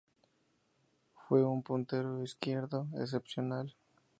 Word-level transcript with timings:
Fue 1.27 1.45
un 1.45 1.61
puntero 1.61 2.23
izquierdo 2.23 2.87
excepcional. 2.95 3.75